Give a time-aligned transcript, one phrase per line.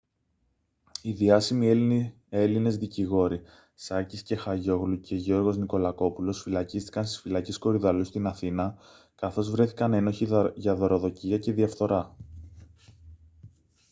[1.01, 3.41] οι διάσημοι έλληνες δικηγόροι
[3.73, 8.77] σάκης κεχαγιόγλου και γιώργος νικολακόπουλος φυλακίστηκαν στις φυλακές κορυδαλλού στην αθήνα
[9.15, 12.15] καθώς βρέθηκαν ένοχοι για δωροδοκία και διαφθορά